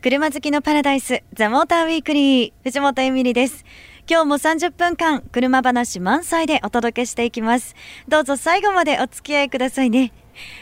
[0.00, 3.64] 車好きのパラダイスザモーターウィークリー藤本エミリです。
[4.08, 7.74] 今日も30分間車話満載でお届けしていきます。
[8.06, 10.12] どうぞ最後までお付き合いくださいね。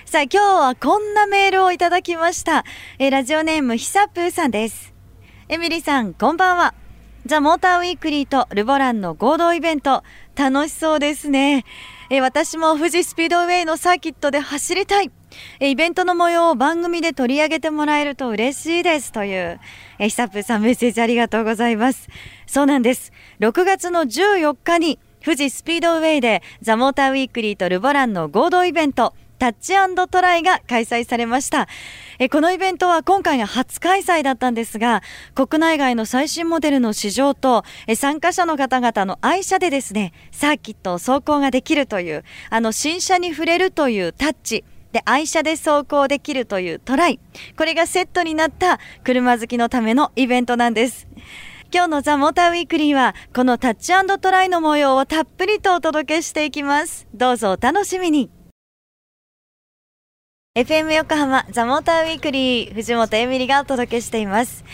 [0.07, 2.65] さあ今日はこんなメールをいただきました。
[2.99, 4.95] えラジオネームひさぷーさんです。
[5.51, 6.73] エミリさんこんばんは。
[7.27, 10.03] ザ・モーターウィークリーとルボランの合同イベント
[10.35, 11.67] 楽しそうですね。
[12.09, 15.11] え私も富士スピードウェイのサーキットで走りたい。
[15.61, 19.61] イベントの模様を番組で取り上げてもらえると嬉しいですという
[19.99, 22.09] え久ッさんメッセージありがとうございます。
[22.47, 23.13] そうなんです。
[23.41, 29.75] 6月の14日に富士スピードウェイでザ・モーターウィークリーとルボランの合同イベントタッチ
[30.09, 31.69] トライが開催されました。
[32.19, 35.03] えこのイベントは今回が初開催だったんですが
[35.35, 44.65] 国内外の最新モデルの試乗とえ参加者の方々の愛車でですねサーキットを走行ができるというあの新車に触れるというタッチ。
[44.93, 47.21] で愛車で走行できるというトライ。
[47.57, 51.07] これがセットになった車好きのためのイベントなんです。
[51.73, 57.07] 今日のザ・モーターウィークリーはこのタッチトライの模様をたっぷりとお届けしていきます。
[57.13, 58.31] どうぞお楽しみに。
[60.55, 64.65] FM 横浜ザ・モーターウィークリー藤本エミリがお届けしています。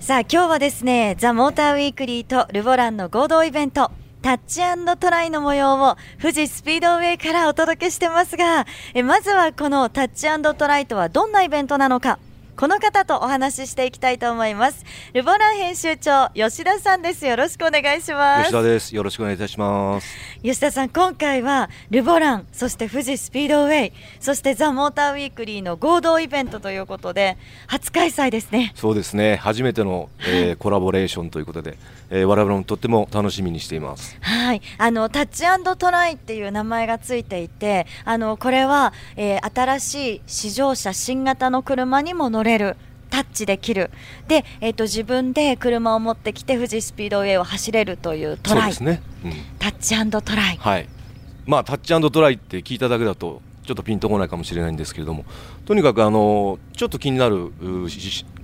[0.00, 3.90] さあ今日はですねザ・モーターウィークリーとルボランの合同イベント。
[4.22, 4.60] タッチ
[4.98, 12.18] トライの模様を富士スピードウェイからお届けしてますがえまずはこのタッチトライとはどんなイベントなのか
[12.58, 14.84] この方とお話ししていきたいと思います。
[15.14, 17.24] ルボラン編集長吉田さんです。
[17.24, 18.40] よろしくお願いします。
[18.46, 18.96] 吉田です。
[18.96, 20.08] よろしくお願いいたします。
[20.42, 28.72] 吉田さん今回はルボランそして富士スピードウェイそしてザ・モーターウィークリーの合同イベントということで初開催ですね。
[28.74, 29.36] そうですね。
[29.36, 31.78] 初めての、えー、コラボレーションということで、
[32.10, 34.18] えー、我々もとっても楽しみにしています。
[34.20, 34.62] はい。
[34.78, 35.44] あのタッチ
[35.76, 42.76] トライっていう名前がついていてあのこれは、えー、新しい試乗車新型の車にも乗れる
[43.10, 43.90] タッチできる。
[44.28, 49.02] で、えーと、自分で車を持ってきて富士スピードウェイを走れるというトライ、ね。
[49.24, 50.88] うん、タッチトライ、はい。
[51.46, 55.24] まあ、タッチトライって聞いただけだとちょっとピンとこないかもしれないんですけれども
[55.66, 57.52] とにかくあのちょっと気になる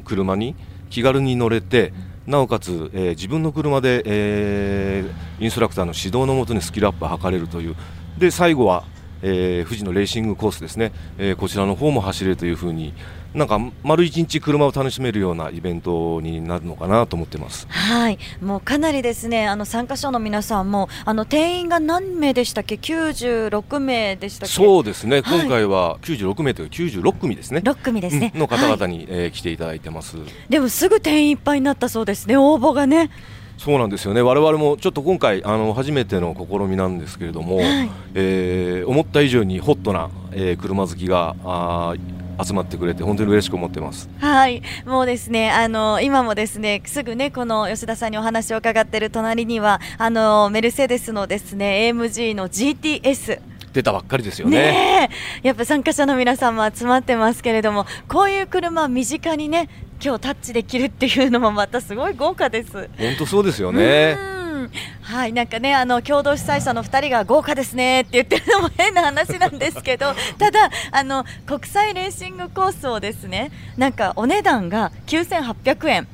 [0.04, 0.54] 車に
[0.91, 1.92] 気軽に乗れて
[2.26, 7.76] なおかつ、えー、自分の車で、えー、インストラクターの指導のもとにスキルアップを図れるという
[8.19, 8.84] で最後は、
[9.22, 12.94] えー、富士のレーシングコースですね、えー、こちらの方も走れるというふうに
[13.34, 17.67] なんか丸一日車を楽しめるようなイベントになるのかなと思ってます。
[17.69, 18.19] はい。
[18.41, 24.55] もうかなりですねあの参加者の皆さんもあの定員が何名でしたっけ？96名でしたっけ？
[24.55, 27.61] そうですね、はい、今回は96名というか96組ですね。
[27.65, 30.16] 6組ですね、うん、の方々に、はい、えー、来ていただいてます。
[30.49, 32.37] でもすぐ定員いっぱいになったそうですね。
[32.37, 33.11] 応募がね。
[33.56, 34.21] そうなんですよね。
[34.21, 41.95] 我々もちょっと今回あの初めての試みなんですけれども、はい、えー、思った以上にホットな、えー、車好きがあ
[42.43, 44.09] 集まってくれて本当に嬉しく思ってます。
[44.19, 44.62] はい。
[44.84, 53.41] もうですねあの今もですねすぐねこの吉田さんにお話を伺っている隣にはあのメルセデスのですね AMG の GTS
[53.72, 55.11] 出たばっかりですよね、ね、
[55.43, 59.69] やっぱ参加者の皆さんも集まってますけれどもこういう車身近にね
[60.03, 62.72] 今日タッチできるっていうのもまたすごい豪華です。
[62.99, 64.16] 本当そうですよね
[65.02, 76.08] はいなんかねあの共同主催者の2人が豪華ですねって言ってるのも変な話なんですけど ただあの国際レーシングコースをですねなんかお値段が9800円。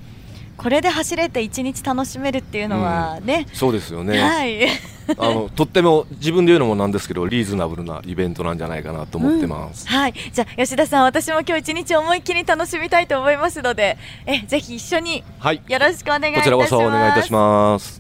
[0.61, 4.69] これで走れて1日楽しめるっていうのはね、うん、そうですよね、はい、
[5.17, 10.15] あのとっても自分で言うのもなんですけどリーズナブルなイベントなんじゃないかなと思ってます、うん、はい。
[10.31, 13.97] じゃあ吉田さん私も今日一日思いっきり楽しみたいと思いますので
[14.27, 15.25] えぜひ一緒に
[15.67, 18.00] よろしくお願いいたします、はい、こちらこそお願いいたします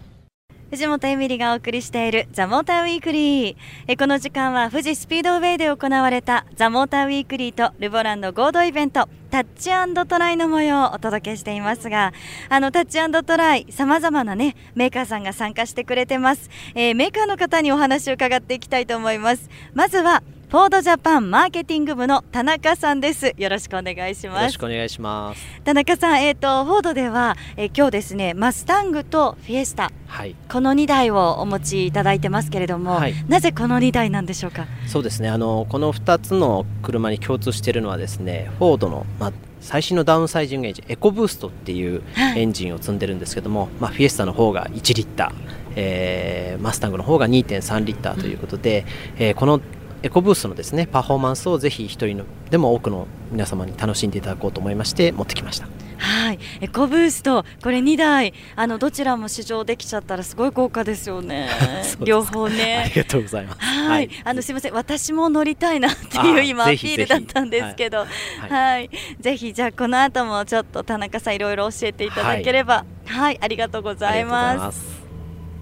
[0.71, 3.57] 藤本エミリがお送りしているザ・モーターウィークリー。
[3.89, 9.71] えこの時間は富士スピードウェイで行われたザ・モーターウィークリーとルボランド合同イベントタッチ
[10.07, 12.13] トライの模様をお届けしていますが
[12.49, 19.51] あのタッチトライさまざまなねメーカーさんが参加してくれてます、えー、メーカーの方にお話を伺っていきたいと思います。
[19.75, 23.34] まずはフォードジャパンマーケティング部の田中さんです。
[23.37, 24.41] よろしくお願いします。
[24.41, 25.47] よろしくお願いします。
[25.62, 34.66] 田中さんえっ、ー、とフォードでは、えー、今日ですねマスタングとフィエスタ、はい、この2台をお持ちいただいてますけれども、はい、なぜこの2台なんでしょうか？
[34.89, 35.28] そうですね。
[35.28, 42.03] あのこの2つの車に共通しているのはですねフォードの、まあ、最新のダウンサイジングエンジンエコブーストっていう
[42.34, 45.33] エンジンを積んでるんですけども、はい、まあ、フィエスタの方が1リッター、
[45.77, 48.84] えー、マスタングの方が2.3リッターということで、
[49.16, 49.60] うん、えー、この
[50.03, 55.69] エコブーストのですねパフォーマンスをぜひ一人のでも多くの皆様に楽しんでいただこうと思いまして持ってきました。
[56.01, 61.49] はい、エコブーストこれ2台あのどちらも試乗できちゃったらすごい豪華ですよね。
[62.01, 62.85] 両方ね。
[62.87, 63.61] ありがとうございます。
[63.61, 64.11] はい、はい。
[64.25, 64.73] あのすみません。
[64.73, 67.99] 私も乗りたいなっていう今アピールだったんですけど。
[67.99, 68.51] はい。
[68.51, 72.87] はい、ぜひじゃあこの後もちょっと田中さんいろいろ教えていただければ。
[73.05, 75.00] はい、ありがとうございありがとうございます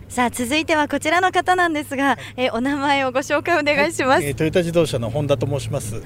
[0.08, 5.96] さあ続いてはこちらの方なんですが、えーお名前をご紹介お願いします、えートヨタ自動車の本田と申します。
[5.96, 6.00] は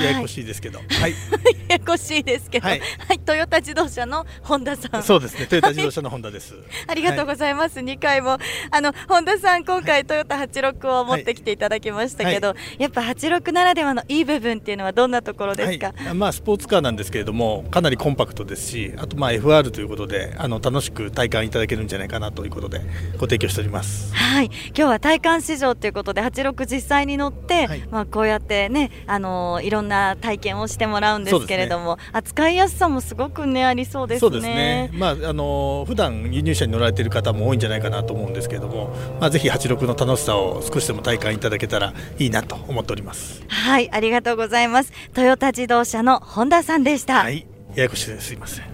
[0.00, 0.04] い。
[0.04, 1.10] ややこしいですけど、はい、
[1.68, 2.80] ややこしいですけど、ははい。
[3.14, 5.02] い、トヨタ自動車の本田さん。
[5.02, 5.46] そうですね。
[5.46, 6.54] トヨタ自動車の本田です。
[6.86, 8.38] ありがとうございます、2回も。
[8.70, 22.80] あの本田さん今回トヨタ86を持ってきていただきましたけど、やっぱ86ならではのいい部分っていうのはどんなところですか、はい、まあスポーツカーなんですけれども、かなりコンパクトですし、あとまあ FR ということで、あの楽しく体感いただけるんじゃないかなということで
[23.18, 24.12] ご提供しております。
[24.14, 34.20] はい、今日は体感試乗ということで86実際に乗って、はいまあこうやってねあのーいろんな体験をしてもらうんですけれども、扱いやすさもすごくねありそうですね。
[34.20, 34.90] そうですね。
[34.94, 43.42] まああの普段輸入車に乗られている方も多いんじゃないかなと思うんですけれども、まあぜひ86の楽しさを少しでも体感いただけたらいいなと思っております。
[43.48, 44.92] はい、ありがとうございます。
[45.14, 47.22] トヨタ自動車の本田さんでした。
[47.22, 48.28] はい、ややこしいです。
[48.28, 48.64] すいません。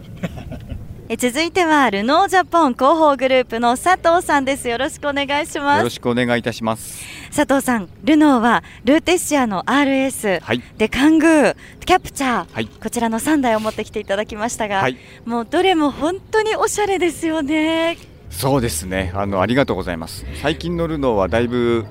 [1.06, 4.70] え続いてはルノージャポン広報グループの佐藤さんです。
[4.70, 5.78] よろしくお願いします。
[5.78, 7.04] よろしくお願いいたします。
[7.26, 10.62] 佐藤さん、ルノーはルーテッシアの RS、はい。
[10.78, 12.68] でカングー、キャプチャー、はい。
[12.68, 14.96] こちらの3台を持ってきていただきましたが、はい。
[15.26, 17.98] もうどれも本当におしゃれですよね。
[18.30, 19.12] そうですね。
[19.14, 20.24] あのありがとうございます。
[20.40, 21.84] 最近のルノーはだいぶ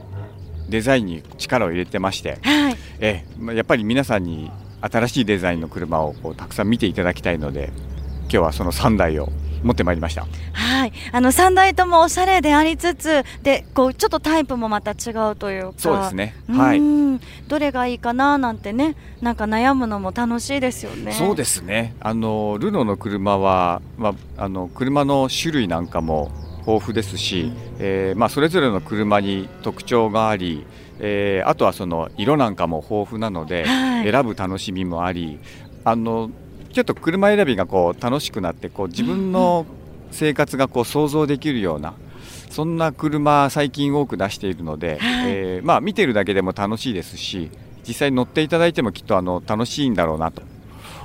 [0.69, 4.51] デザインに力を入れてまして、はい、えまあやっぱり皆さんに
[4.81, 7.71] 新しいデザインの車をこうたくさん見ていただきたいので、
[8.23, 9.29] 今日はその3台を
[9.63, 10.25] 持ってまいりました。
[10.53, 16.35] はい、あの3台ともおしゃれでありつつ、でこうちょっとタイプもまた違うというか、そうですね。
[16.49, 16.79] うはい。
[16.81, 21.13] んどれがいいかななんてね、なんか悩むのも楽しいですよね。
[21.13, 21.95] そうですね。
[22.01, 26.31] あのルノーの車は、まああの車の種類なんかも
[26.67, 30.65] 豊富ですし、えーまあそれぞれの車に特徴があり、
[30.99, 35.39] えーあとはその色なんかも豊富なので、はい選ぶ楽しみもあり、
[35.85, 36.29] あの
[36.73, 39.65] ちょっと車選びがこう楽しくなってこう自分の
[40.11, 41.93] 生活がこう想像できるような。
[42.49, 47.49] そんな車最近多く出しているので、はいえーまあ見てるだけでも楽しいですし、
[47.87, 50.43] 実際乗っていただいてもきっとあの楽しいんだろうなと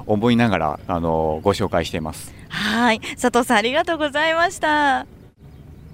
[0.07, 2.35] 思いながらあのご紹介しています。
[2.49, 5.07] はい、佐藤さんありがとうございました。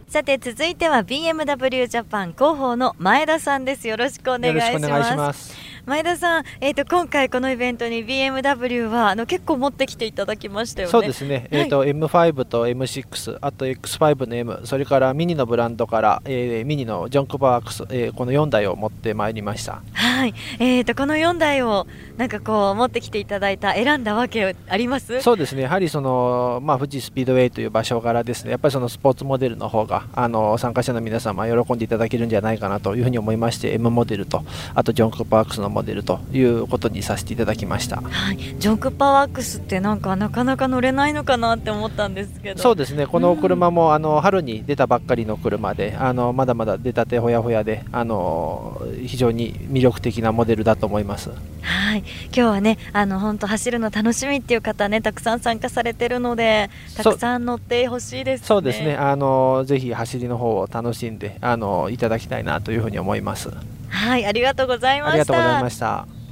[0.08, 3.88] さて続いては BMW ジャパン広報の前田さんです。
[3.88, 5.56] よろしくお願いします。
[5.86, 10.92] 前田さん、えっ、と今回このイベントに BMW はあの結構持ってきていただきましたよね。
[10.92, 11.46] そうですね。
[11.50, 19.82] えっ、と、M5 と M6、あと X5 の M、それからミニのブランドから、えーミニのジョンクバークス、えーこの4台を持ってまいりました。
[19.92, 20.13] はい、
[20.58, 21.86] えっ、とこの4台を
[22.16, 25.20] なんかこう持ってきていただいた選んだわけあります？
[25.20, 25.62] そうですね。
[25.62, 34.44] やはりそのまあ富士スピードウェイという場所からですね、やっぱりそのスポーツモデルの方があの参加者の皆様喜んでいただけるんじゃないかなというふうに思いまして M モデルと
[34.74, 37.96] あとジョンクバークスのモデルということにさせていただきました。
[37.96, 42.62] はい、ジョンクパワークスってなんかなかなか乗れないのかなって思ったんですけど。
[42.62, 51.30] そうですね、この車もあの春に出たばっかりの車で、あのまだまだ出たてほやほやで、あの非常に魅力的なモデルだと思います。
[51.62, 58.46] はい、今日はね、あの本当走るの楽しみっていう方ね、たくさん参加されてるので、たくさん乗ってほしいですね。
[58.46, 63.50] そうですね、あのぜひ走りの方を楽しんであのいただきたいなというふうに思います。
[63.88, 65.12] はい、ありがとうございました。
[65.12, 66.23] ありがとうございました。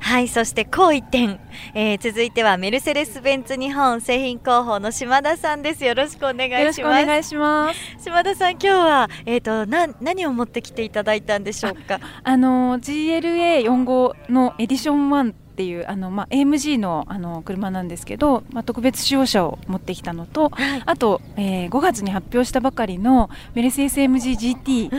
[0.00, 1.40] はい、そしてこう一点、
[1.74, 5.84] えー続いてはメルセデス・ベンツ日本製品広報の島田さんです。
[5.84, 6.60] よろしくお願いします。
[6.60, 8.04] よろしくお願いします。
[8.04, 11.98] 島田さん、今日はえっ、とな何を持ってきていただいたんでしょうか？
[12.22, 20.82] あの GLA45 のエディション1っていうあのまあ AMG のあの車なんですけど、まあ特別使用車を持ってきたのと、はい。
[20.84, 24.98] あと、えー5月に発表したばかりのメルセデス AMG GT うえ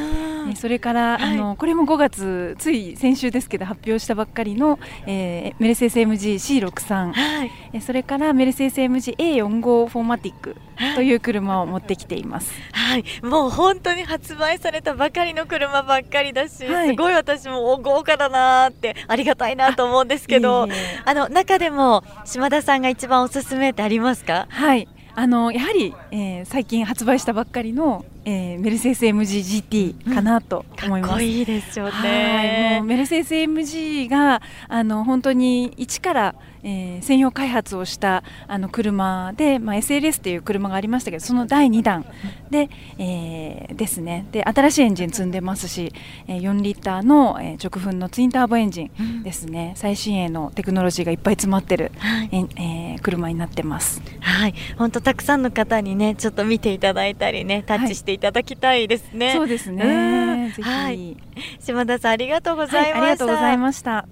[0.50, 0.56] んー。
[0.56, 1.34] それから、はい。
[1.34, 7.52] あのこれも5月つい先週ですけど発表したばっかりの、えーメルセデス MGC63 はい。
[7.74, 10.56] えーそれからメルセデス MGA45 フォーマティック
[10.96, 12.52] という車を持ってきています。
[12.72, 16.90] はい、もう本当に発売されたばかりの車ばっかりだし、はい。
[16.90, 21.00] すごい私もお豪華だなーってありがたいなと思うんですけどいえいえ。
[21.06, 24.48] あの中でも島田さんが一番おすすめってありますか？
[24.50, 24.88] はい。
[25.16, 31.13] あのやはり、えー、最近発売したばっかりの、えー、メルセデス MGGT かなと思います。
[31.13, 32.79] うん、いいですよね。
[32.79, 42.05] もうメルセデス MG があの本当に一からえー、専用開発をしたあの車で、まあ、SLS っていう車がありましたけどその第2弾。
[42.50, 44.25] で,、えー、ですね。
[44.31, 45.93] で新しいエンジン積んでますし、
[46.27, 54.01] えー、4リッターの、えー、直噴のツインターボエンジンですね、うん、最新鋭のテクノロジーがいっぱい詰まってる、はい、えー、車になってます。
[54.19, 54.53] はい。
[54.77, 60.53] 本当たくさんの方にねちょっと見ていただいたりねタッチしていただきたいですね、はい、そうですね。
[60.62, 61.17] はい。
[61.59, 64.07] 島田さんありがとうございました、はい、ありがとうございました。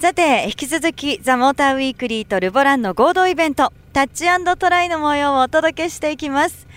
[0.00, 4.26] さて、引き続きザ・モーターウィークリーとルボランの合同イベント、タッチ
[4.56, 6.68] トライの模様をお届けしていきます。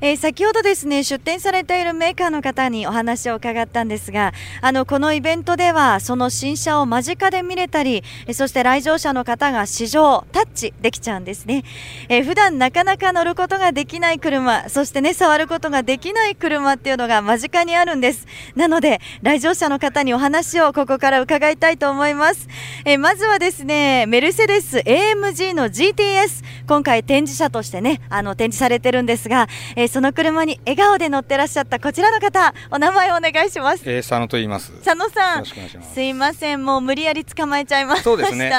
[0.00, 11.64] えー、先ほどですね出展されているメーカーの方にお話を伺ったんですがあのこのイベントではその新車を間近で見れたりそして来場者の方が試乗タッチできちゃうんですね、
[12.08, 18.26] えー、普段なかなか乗ることができない車そしてね触ることができない車っていうのが間近にあるんです。
[18.54, 22.48] なので来場者の方にお話をここから伺いたいと思います、
[22.84, 33.82] えー、まずはですねメルセデス AMG の GTS 今回展示車としてねあの展示されてるんですが、えー、その車に笑顔で乗ってらっしゃったこちらの方お名前をお願いします。
[33.84, 34.72] えー、佐野と言います。
[34.84, 36.02] 佐野さんす。
[36.02, 38.04] いませんもう無理やり捕まえちゃいました。
[38.04, 38.52] そうですね。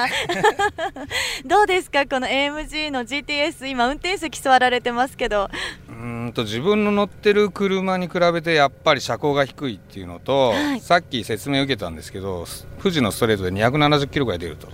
[1.46, 5.50] どうですかこの AMG の GTS 今運転席座られてますけど。
[5.90, 12.46] うんと自分の乗ってる車に比べてやっぱり車高が低いっていうのと、はい、さっき説明を受けたんですけど
[12.82, 14.68] 富士のストレートで270キロぐらい出ると。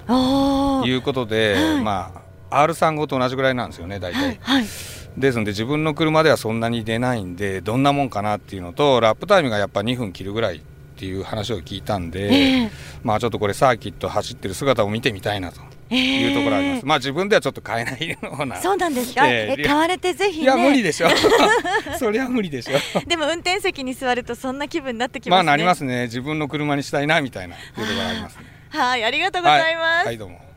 [0.85, 2.11] いうことで、はい、ま
[2.49, 4.65] あ R35 と同じぐらいなんですよね大体、はいはい、
[5.17, 10.61] ですので自分の車ではそんなに出ないんでどんなもんかなっていうのとラップタイムがやっぱ2分切るぐらいっ
[10.95, 12.69] ていう話を聞いたんで、えー、
[13.03, 15.61] まあちょっとこれサーキット走ってる姿を見てみたいなと。
[15.89, 18.55] いうところあります、えー、まあ自分ではちょっと買えないような。
[18.55, 21.07] そうなんですか、 えー、買われてぜひ、ね、いや無理でしょ。
[21.99, 22.99] そりゃ無理でしょ。
[23.05, 25.45] でも運転席に座るとそんな気分になってきますね。
[25.45, 26.03] まあなりますね。
[26.03, 27.55] 自分の車にしたいなみたいな。
[27.55, 28.45] いうところありますね。
[28.69, 30.52] はいありがとうございます、はい、はい、どうも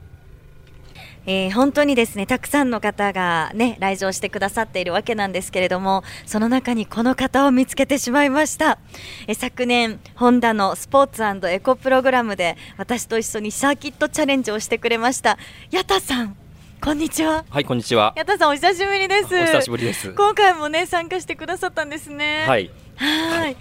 [1.26, 8.78] えー、本当にですねたくさんの方がね来場してくださっているわけなんですけれどもその中にこの方を見つけてしまいました、
[9.26, 11.06] えー、昨年ホンダのスポー
[11.40, 15.38] ツエコプログラムで私と一緒にサーキットチャレンジをしてくれました
[15.70, 16.36] 矢田さん
[16.78, 17.44] こんにちは。
[17.48, 18.12] はい、こんにちは。
[18.16, 19.34] 矢田さん、お久しぶりです。
[19.34, 20.12] お久しぶりです。
[20.12, 22.44] 今回もね、参加してくださったんですね。
[22.46, 22.70] はい。
[22.96, 23.56] はい。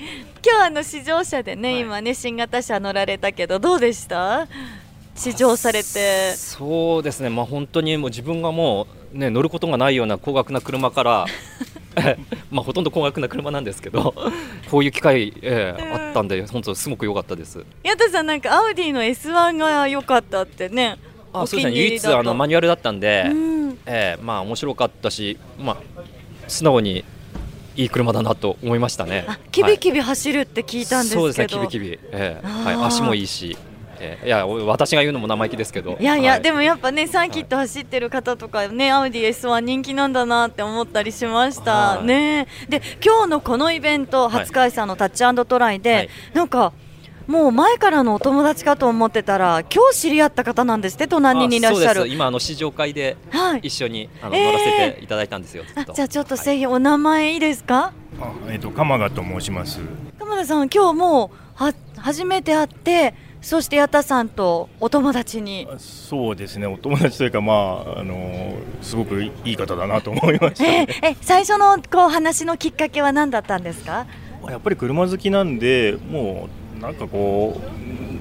[0.45, 4.47] 今日あの試乗車でね、はい、今ね、新型車乗られたけど、どうでした？
[5.15, 6.33] 試乗されて。
[6.35, 11.25] そうですね、まあ、本当にもう自分がもう、ね、乗ることがないような高額な車から
[12.51, 14.13] まあほとんど高額な車なんですけど
[14.69, 17.63] こういう機会、えー、あったんで本当すごく良かったです。
[17.83, 20.97] 矢田さんなんかアウディの S1 が良かったってね
[21.31, 21.77] あそうですね。
[21.77, 26.01] 唯一あのマニュアルだったんで、うん、えー、まあ面白かったし、まあ、
[26.47, 27.05] 素直に
[27.75, 29.25] いい車だなと思いましたね。
[29.51, 33.57] キビキビ走るって聞いたんですけど、はい、そうですね、キビキビ、えー、はい、足もいいし、
[33.99, 35.97] えー、いや私が言うのも生意気ですけど。
[35.99, 42.47] いやいや、はい、でもやっぱねサーキット走ってる方とかね、はい、アウディ S は人気なんだなって思ったりしました、はい、ね。
[42.69, 46.73] で今日のこのイベント初開催のタッチトライで、はい、なんか
[47.27, 52.07] もう前からのお友達かと思ってたら今日知り合った方なんですって隣にいらっしゃる。
[52.07, 53.17] 今あの試乗会で
[53.61, 59.79] 一緒に、あの、乗らせていただいたんですよじゃあちょっとぜひお名前いいですか、あえっ、ー、と鎌田と申します。
[60.19, 65.67] 鎌田さん今日もうは初めて会ってそして矢田さんとお友達に。
[65.77, 66.65] そうですね。
[66.65, 67.53] お友達というかま
[67.95, 74.07] ああのすごくいい方だなと思いました、ね、ええ最初のこう話のきっかけは何だったんですか？
[74.49, 78.14] やっぱり車好きなんでもうなんかこう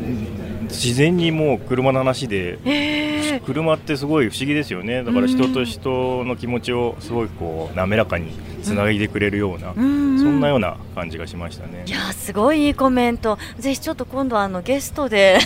[0.74, 11.84] 自然にもう車の話で、えー、車ってすごい不思議ですよねだから人と人の気持ちをすごいこう滑らかにつないでくれるような、うん、そんなような感じがしましたね。
[11.86, 13.38] いやすごいいいコメント。
[13.58, 15.38] ぜひちょっと今度あのゲストで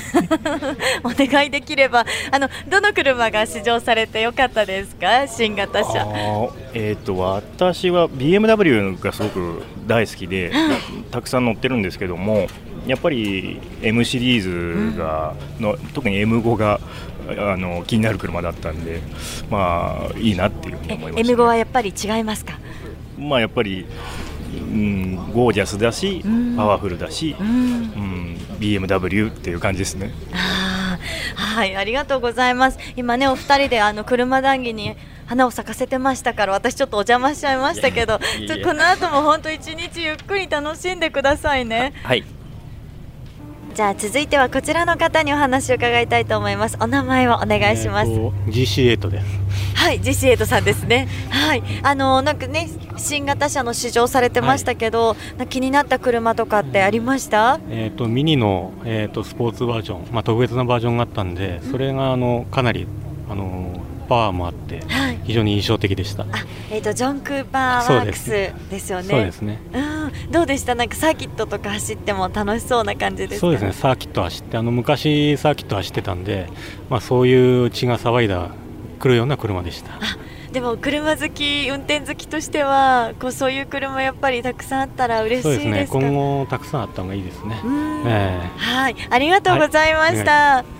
[1.03, 5.27] お願いできればあのどの車が試乗されてよかったですか？
[5.27, 6.07] 新型車。
[6.75, 10.53] えっ、ー、と私は BMW がすごく大好きで、
[11.11, 12.47] たくさん乗ってるんですけども。
[12.89, 16.81] やっぱり M シリーズがの、特に M5 が
[17.29, 19.01] あの気になる車だったんで、
[19.51, 22.59] まあいいなっていうふうに思います、ね、M5 はやっぱり違いますか？
[23.19, 23.87] まあやっぱり、
[24.55, 26.25] うん、ゴージャスだし、
[26.57, 30.11] パワフルだし、うん、BMW っていう感じですね。
[31.35, 32.79] はいありがとうございます。
[32.97, 38.19] 今ねお二人であの車談義に花を咲かせてましたから私ちょっとお邪魔しちゃいましたけど
[38.65, 41.93] この後も本当一日ゆっくり楽しんでくださいね。
[42.03, 42.25] はい
[43.79, 46.77] じゃあ続いてはこちらの方にお話を伺いたいと思います。
[46.81, 49.27] お名前をお願いします、えー、GC8 です。
[49.77, 51.07] はい GC8 さんですね。
[51.31, 62.89] はいあのなんかね新型車の試乗されてましたけど、はい、気になった車とかってありました、えっ、ー、とミニのえっ、ー、とスポーツバージョンまあ特別なバージョンがあったんでそれがあのかなり
[63.31, 63.78] あの
[64.09, 66.27] パワーもあって、はい、非常に印象的でした。
[66.71, 68.31] えっ、ー、とジョンクーパーワークス
[68.71, 69.09] ですよね。
[69.09, 69.61] そうですね。
[69.73, 70.75] うん、どうでした？
[70.75, 73.73] なんかサーキットとか走っても楽しそうな感じですそうですね。
[73.73, 76.49] サーキット走ってあの昔サーキット走ってたんで、
[76.89, 78.51] まあそういう血が騒いだ
[78.99, 79.91] 来るような車でした。
[80.53, 85.89] でも車好き運転好きとしてはこうそういう車やっぱりたくさんあったら嬉しいですね。
[85.91, 87.61] 今後たくさんあった方がいいですね。
[88.07, 90.33] えー、はい、ありがとうございました。
[90.33, 90.78] はい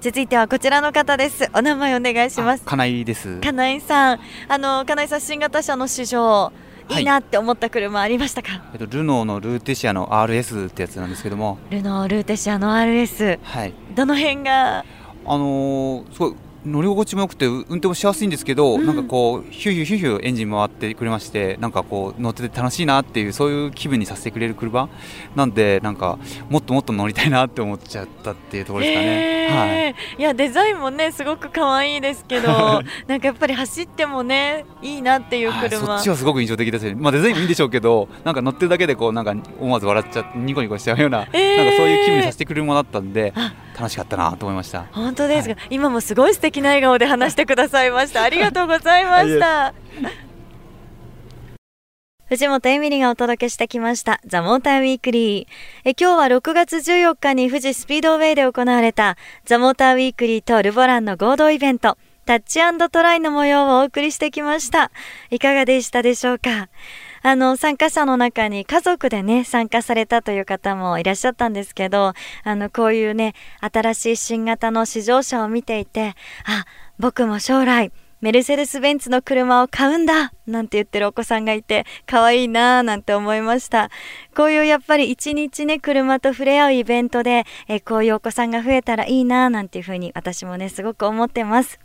[0.00, 1.50] 続いてはこちらの方です。
[1.52, 2.62] お名前お願いします。
[2.64, 3.40] 金井です。
[3.40, 4.20] 金井さん。
[4.48, 6.52] あの金井さん新型車の市場
[6.88, 7.00] い。
[7.02, 11.58] いなって思った車ありましたか、えっと、ルノーのルーテシアの RS ってやつなんですけども。
[11.70, 13.74] ルノールーテシアの RS はい。
[13.96, 14.84] どの辺が？
[15.26, 16.34] あのー、すごい
[16.70, 24.88] 乗り心地も良くて運転もしやすいんですけど、うん、なんかこうヒューヒューヒューヒューエンジン回ってくれましてなんかこう乗ってて楽しいなっていうそういう気分にさせてくれる車。
[25.34, 32.48] なんでなんかもっともっと乗りたいなって思っちゃったっていうところですかね、はい、いやデザインもねすごく可愛いですけど
[33.06, 43.32] なんかやっぱり走ってもねいいなっていう車、そっちはすごく印象的ですね、まあ、デザインもいいんでしょうけどなんか乗ってるだけでこうなんか思わず笑っちゃってニコニコしちゃうような,、なんかそういう気分にさせてくれるものだったんで
[43.78, 44.86] 楽しかったなと思いました。
[44.90, 48.22] 本当ですか、はい、今もすごい素敵な笑顔で話してくださいました。
[48.24, 49.72] ありがとうございました。
[52.26, 54.20] 藤本エミリがお届けしてきました。
[54.26, 55.46] ザ・モーターウィークリー。
[55.84, 59.16] え今日は6月14日に富士スピードウェイで行われた
[59.46, 64.90] ザ・モーターウィークリーとルボランの合同イベントタッチトライの模様をお送りしてきました。
[65.30, 66.68] いかがでしたでしょうか？
[67.22, 76.64] あの、参加者の中に家族でね、参加されたという方もいらっしゃったんですけど、あの、こういうね、新しい新型の試乗車を見ていて、あ、
[76.98, 83.90] 僕も将来、メルセデス・ベンツの車を買うんだなんて言ってるお子さんがいて、可愛いなぁなんて思いました。
[84.34, 91.78] こういうやっぱり一日ね、車と触れ合うイベントで、えこういうお子さんが増えたらいいなぁなんていうふうに私もね、すごく思ってます。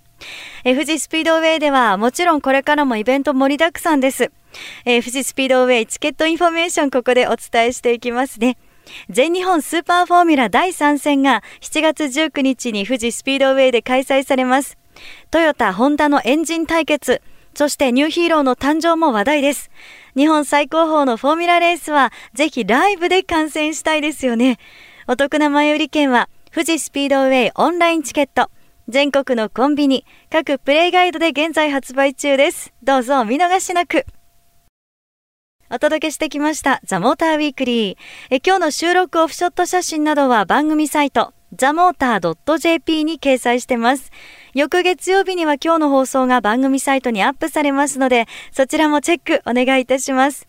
[0.63, 4.31] え富士スピードウェイではもちろんこれからもイベント盛りだくさんです。
[4.85, 8.57] えー、富士スピードウェイチケットインフォメーションここでお伝えしていきますね。
[9.09, 14.77] 全日本スーパーフォーミュラ第3戦が7月19日に富士スピードウェイで開催されます。
[15.31, 17.21] トヨタ、ホンダのエンジン対決、
[17.55, 19.69] そしてニューヒーローの誕生も話題です。
[20.15, 24.57] 日本最高峰のフォーミュラレースはぜひライブで観戦したいですよね。
[25.07, 28.49] お得な前売り券は富士スピードウェイオンラインチケット。
[28.89, 32.73] 全国のコンビニ、各プレイガイドで現在発売中です。
[32.83, 34.05] どうぞお見逃しなく。
[35.73, 37.97] お届けしてきましたザ・モーターウィークリー。
[38.29, 44.11] え今日の収録オフショット写真などは番組サイトザ・モーター .jp に掲載してます。
[44.53, 50.47] 翌月曜日には今日の放送が番組サイトにアップされますので、そちらもチェックお願いいたします。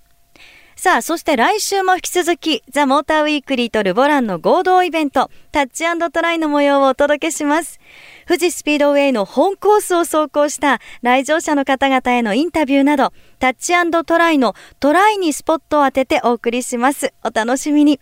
[0.75, 7.79] さあ、そして来週も引き続き、ザ・モーターウィークリーとルボランの合同イベント、タッチトライの模様をお届けします。
[8.27, 13.73] 富士スピードウェイの本コースを走行した来場者の方々へのインタビューなど、タッチ
[14.05, 17.13] トライのトライにスポットを当ててお送りします。
[17.23, 17.99] お楽しみに。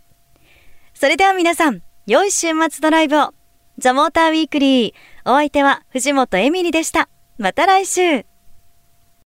[0.94, 3.34] それでは皆さん、良い週末ドライブを。
[3.78, 4.94] ザ・モーターウィークリー。
[5.26, 7.10] お相手は藤本エミリでした。
[7.38, 8.31] また来週。